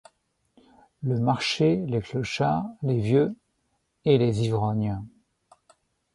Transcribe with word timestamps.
Le 1.03 1.19
marché, 1.19 1.85
les 1.85 2.01
clochards, 2.01 2.65
les 2.81 2.97
vieux... 2.99 3.35
et 4.03 4.17
les 4.17 4.41
ivrognes. 4.47 4.97